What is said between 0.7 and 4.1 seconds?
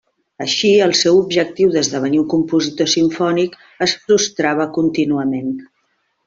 el seu objectiu d'esdevenir un compositor simfònic es